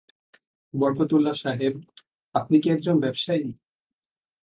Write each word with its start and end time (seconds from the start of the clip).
বরকতউল্লাহ 0.73 1.33
সাহেব, 1.33 1.73
আপনি 2.35 2.55
কি 2.61 2.67
এক 2.69 2.79
জন 2.81 2.95
ব্যবসায়ী? 2.99 3.47